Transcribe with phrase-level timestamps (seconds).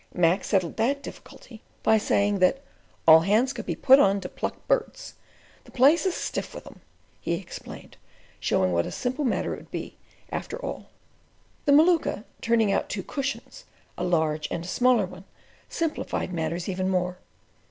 [0.15, 2.61] Mac settled that difficulty by saying that
[3.07, 5.13] "all hands could be put on to pluck birds.
[5.65, 6.81] The place is stiff with 'em,"
[7.19, 7.97] he explained,
[8.39, 9.97] showing what a simple matter it would be,
[10.31, 10.89] after all.
[11.65, 15.25] The Maluka turning out two cushions, a large and a smaller one,
[15.69, 17.19] simplified matters even more.